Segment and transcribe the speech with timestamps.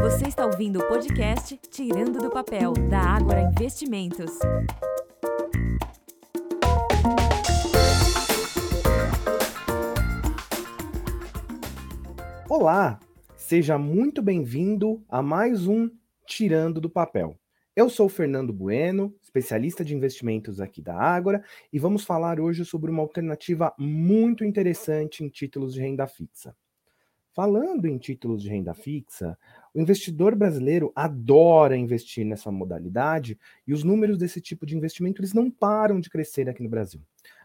[0.00, 4.30] Você está ouvindo o podcast Tirando do Papel, da Ágora Investimentos.
[12.48, 13.00] Olá,
[13.36, 15.90] seja muito bem-vindo a mais um
[16.26, 17.38] Tirando do Papel.
[17.74, 21.42] Eu sou Fernando Bueno, especialista de investimentos aqui da Ágora,
[21.72, 26.54] e vamos falar hoje sobre uma alternativa muito interessante em títulos de renda fixa.
[27.36, 29.36] Falando em títulos de renda fixa,
[29.76, 35.34] o investidor brasileiro adora investir nessa modalidade e os números desse tipo de investimento eles
[35.34, 37.02] não param de crescer aqui no Brasil.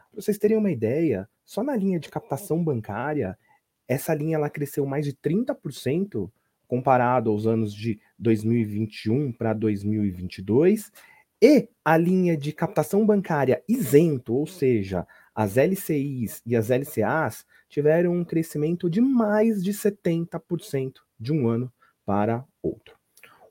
[0.09, 3.37] Para vocês terem uma ideia, só na linha de captação bancária,
[3.85, 6.31] essa linha ela cresceu mais de 30%
[6.69, 10.89] comparado aos anos de 2021 para 2022,
[11.41, 18.13] e a linha de captação bancária isento, ou seja, as LCIs e as LCAs, tiveram
[18.13, 21.69] um crescimento de mais de 70% de um ano
[22.05, 22.95] para outro.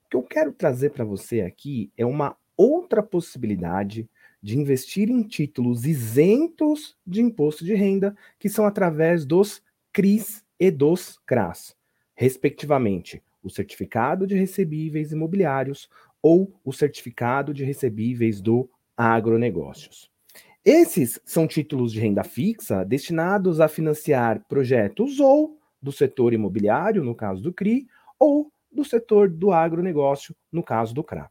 [0.06, 4.08] O que eu quero trazer para você aqui é uma outra possibilidade
[4.42, 10.70] de investir em títulos isentos de imposto de renda, que são através dos CRIs e
[10.70, 11.76] dos CRAS
[12.20, 15.88] respectivamente, o certificado de recebíveis imobiliários
[16.20, 20.10] ou o certificado de recebíveis do agronegócios.
[20.62, 27.14] Esses são títulos de renda fixa destinados a financiar projetos ou do setor imobiliário, no
[27.14, 27.86] caso do CRI,
[28.20, 31.30] ou do setor do agronegócio, no caso do CRA.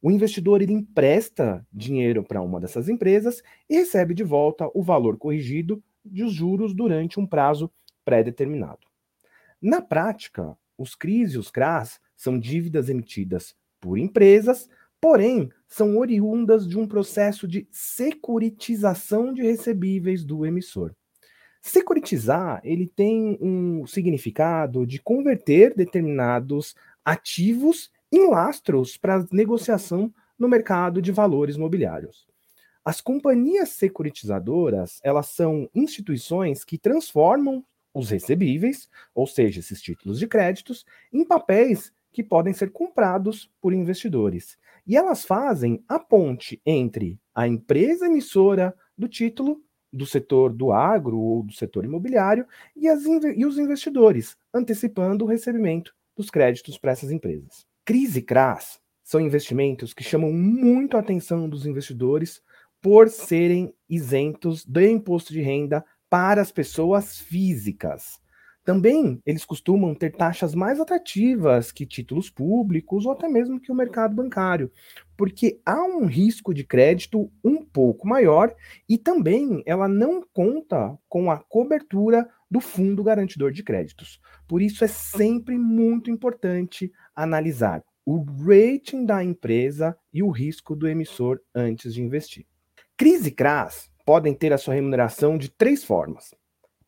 [0.00, 5.18] O investidor ele empresta dinheiro para uma dessas empresas e recebe de volta o valor
[5.18, 7.70] corrigido dos juros durante um prazo
[8.04, 8.78] pré-determinado.
[9.60, 14.68] Na prática, os CRIs e os CRAs são dívidas emitidas por empresas,
[15.00, 20.94] porém são oriundas de um processo de securitização de recebíveis do emissor.
[21.68, 31.02] Securitizar, ele tem um significado de converter determinados ativos em lastros para negociação no mercado
[31.02, 32.26] de valores mobiliários.
[32.82, 40.26] As companhias securitizadoras, elas são instituições que transformam os recebíveis, ou seja, esses títulos de
[40.26, 44.56] créditos, em papéis que podem ser comprados por investidores.
[44.86, 49.62] E elas fazem a ponte entre a empresa emissora do título,
[49.92, 55.28] do setor do agro ou do setor imobiliário, e, as, e os investidores, antecipando o
[55.28, 57.66] recebimento dos créditos para essas empresas.
[57.84, 62.42] Crise CRAS são investimentos que chamam muito a atenção dos investidores
[62.80, 68.20] por serem isentos do imposto de renda para as pessoas físicas.
[68.68, 73.74] Também eles costumam ter taxas mais atrativas que títulos públicos ou até mesmo que o
[73.74, 74.70] mercado bancário,
[75.16, 78.54] porque há um risco de crédito um pouco maior
[78.86, 84.20] e também ela não conta com a cobertura do fundo garantidor de créditos.
[84.46, 90.86] Por isso é sempre muito importante analisar o rating da empresa e o risco do
[90.86, 92.44] emissor antes de investir.
[92.98, 96.34] Crise CRAS podem ter a sua remuneração de três formas.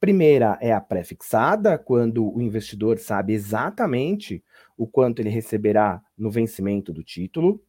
[0.00, 4.42] Primeira é a pré-fixada, quando o investidor sabe exatamente
[4.74, 7.62] o quanto ele receberá no vencimento do título.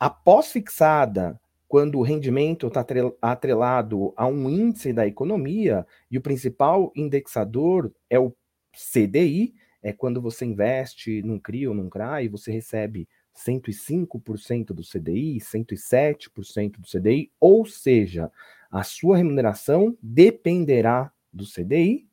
[0.00, 1.38] A pós-fixada,
[1.68, 2.82] quando o rendimento está
[3.20, 8.34] atrelado a um índice da economia e o principal indexador é o
[8.72, 14.82] CDI, é quando você investe num CRI ou num CRA e você recebe 105% do
[14.82, 18.32] CDI, 107% do CDI, ou seja,
[18.70, 22.06] a sua remuneração dependerá do CDI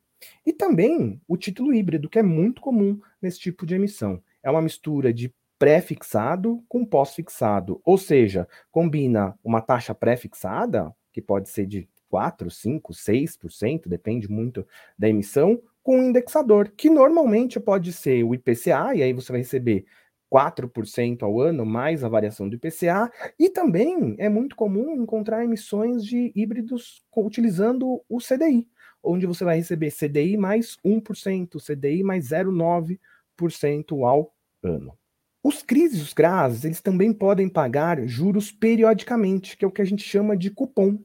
[0.46, 4.22] e também o título híbrido, que é muito comum nesse tipo de emissão.
[4.42, 11.50] É uma mistura de pré-fixado com pós-fixado, ou seja, combina uma taxa pré-fixada, que pode
[11.50, 14.68] ser de 4, 5, 6%, depende muito
[15.00, 19.42] da emissão, com um indexador, que normalmente pode ser o IPCA, e aí você vai
[19.42, 19.86] receber
[20.32, 26.04] 4% ao ano, mais a variação do IPCA, e também é muito comum encontrar emissões
[26.04, 28.68] de híbridos utilizando o CDI,
[29.04, 34.34] onde você vai receber CDI mais 1%, CDI mais 0,9% ao
[34.64, 34.98] ano.
[35.44, 39.82] Os CRIs e os CRAS, eles também podem pagar juros periodicamente, que é o que
[39.82, 40.98] a gente chama de cupom.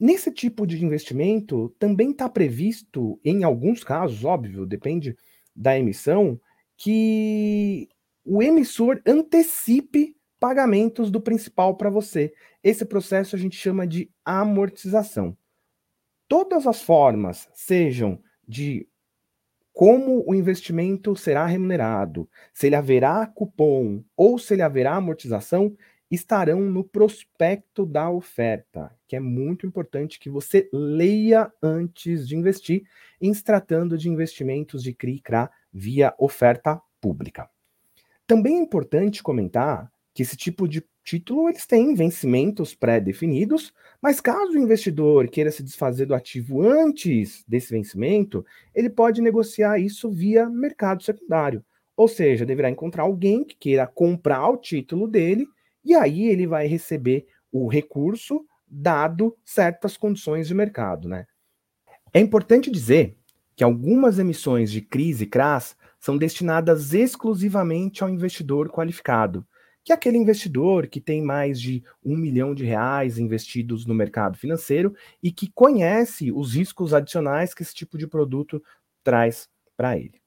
[0.00, 5.16] Nesse tipo de investimento, também está previsto, em alguns casos, óbvio, depende
[5.54, 6.40] da emissão,
[6.76, 7.88] que
[8.24, 12.34] o emissor antecipe pagamentos do principal para você.
[12.62, 15.36] Esse processo a gente chama de amortização.
[16.28, 18.88] Todas as formas, sejam de
[19.72, 25.76] como o investimento será remunerado, se ele haverá cupom ou se ele haverá amortização,
[26.10, 32.84] estarão no prospecto da oferta, que é muito importante que você leia antes de investir,
[33.20, 37.50] em se tratando de investimentos de CRI CRA via oferta pública.
[38.26, 44.52] Também é importante comentar que esse tipo de título eles têm vencimentos pré-definidos, mas caso
[44.52, 50.48] o investidor queira se desfazer do ativo antes desse vencimento, ele pode negociar isso via
[50.48, 51.64] mercado secundário.
[51.96, 55.46] Ou seja, deverá encontrar alguém que queira comprar o título dele
[55.84, 61.26] e aí ele vai receber o recurso dado certas condições de mercado, né?
[62.12, 63.16] É importante dizer
[63.54, 69.46] que algumas emissões de CRIs e CRAS são destinadas exclusivamente ao investidor qualificado,
[69.84, 74.38] que é aquele investidor que tem mais de um milhão de reais investidos no mercado
[74.38, 78.62] financeiro e que conhece os riscos adicionais que esse tipo de produto
[79.02, 80.20] traz para ele.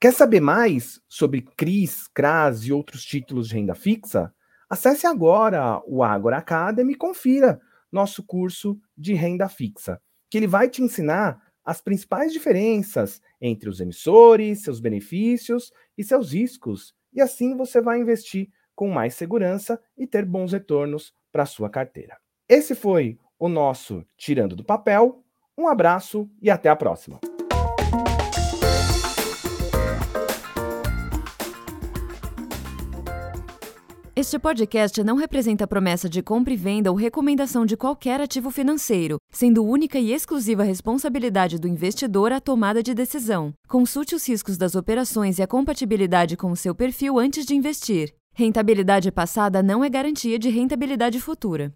[0.00, 4.32] Quer saber mais sobre CRIs, CRAS e outros títulos de renda fixa?
[4.70, 7.60] Acesse agora o Agora Academy e confira
[7.90, 13.80] nosso curso de renda fixa, que ele vai te ensinar as principais diferenças entre os
[13.80, 16.94] emissores, seus benefícios e seus riscos.
[17.12, 18.48] E assim você vai investir
[18.78, 22.16] com mais segurança e ter bons retornos para sua carteira.
[22.48, 25.20] Esse foi o nosso Tirando do Papel.
[25.58, 27.18] Um abraço e até a próxima.
[34.14, 39.18] Este podcast não representa promessa de compra e venda ou recomendação de qualquer ativo financeiro,
[39.32, 43.52] sendo única e exclusiva responsabilidade do investidor a tomada de decisão.
[43.68, 48.14] Consulte os riscos das operações e a compatibilidade com o seu perfil antes de investir.
[48.38, 51.74] Rentabilidade passada não é garantia de rentabilidade futura.